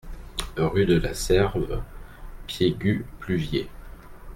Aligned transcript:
Rue 0.57 0.87
de 0.87 0.97
la 0.97 1.13
Serve, 1.13 1.83
Piégut-Pluviers 2.47 3.69